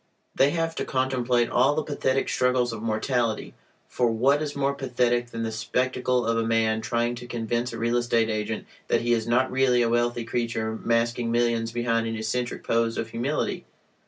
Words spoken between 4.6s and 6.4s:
pathetic than the spectacle of